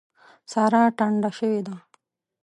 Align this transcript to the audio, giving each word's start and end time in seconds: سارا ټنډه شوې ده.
سارا 0.51 0.83
ټنډه 0.97 1.29
شوې 1.37 1.61
ده. 1.67 1.75